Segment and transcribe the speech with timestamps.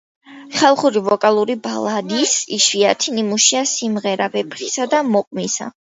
[0.61, 5.75] ხალხური ვოკალური ბალადის იშვიათი ნიმუშია „სიმღერა ვეფხისა და მოყმისა“.